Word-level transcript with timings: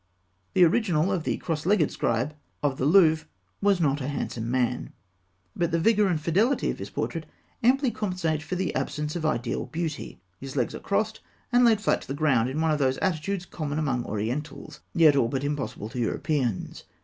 The 0.55 0.63
original 0.63 1.11
of 1.11 1.25
the 1.25 1.37
"Cross 1.37 1.67
legged 1.67 1.91
Scribe" 1.91 2.33
of 2.63 2.79
the 2.79 2.85
Louvre 2.85 3.27
was 3.61 3.79
not 3.79 4.01
a 4.01 4.07
handsome 4.07 4.49
man 4.49 4.93
(fig. 5.55 5.59
185), 5.59 5.59
but 5.61 5.71
the 5.71 5.79
vigour 5.79 6.07
and 6.07 6.19
fidelity 6.19 6.71
of 6.71 6.79
his 6.79 6.89
portrait 6.89 7.27
amply 7.61 7.91
compensate 7.91 8.41
for 8.41 8.55
the 8.55 8.73
absence 8.73 9.15
of 9.15 9.27
ideal 9.27 9.67
beauty. 9.67 10.19
His 10.39 10.55
legs 10.55 10.73
are 10.73 10.79
crossed 10.79 11.19
and 11.51 11.63
laid 11.63 11.81
flat 11.81 12.01
to 12.01 12.07
the 12.07 12.15
ground 12.15 12.49
in 12.49 12.59
one 12.59 12.71
of 12.71 12.79
those 12.79 12.97
attitudes 12.97 13.45
common 13.45 13.77
among 13.77 14.03
Orientals, 14.03 14.79
yet 14.95 15.15
all 15.15 15.27
but 15.27 15.43
impossible 15.43 15.89
to 15.89 15.99
Europeans. 15.99 16.83